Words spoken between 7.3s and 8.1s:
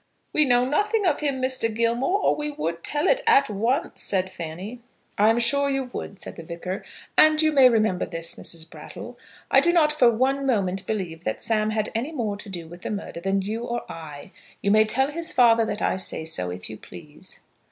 you may remember